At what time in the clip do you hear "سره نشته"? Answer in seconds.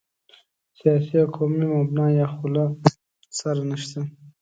3.39-3.99